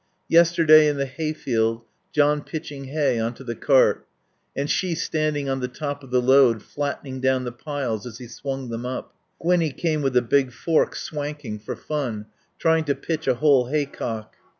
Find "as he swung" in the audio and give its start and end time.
8.07-8.69